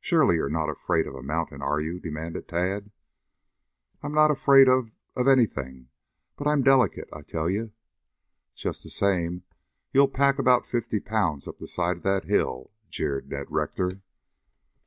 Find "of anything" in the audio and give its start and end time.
5.14-5.90